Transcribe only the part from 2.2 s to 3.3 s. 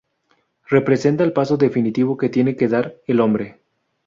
tiene que dar el